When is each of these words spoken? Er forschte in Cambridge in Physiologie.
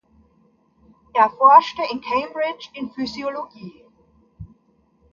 Er 1.13 1.29
forschte 1.29 1.83
in 1.91 2.01
Cambridge 2.01 2.71
in 2.73 2.89
Physiologie. 2.89 3.85